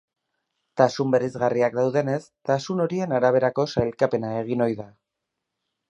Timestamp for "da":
4.85-4.93